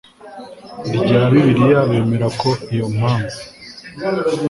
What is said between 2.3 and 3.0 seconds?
ko iyi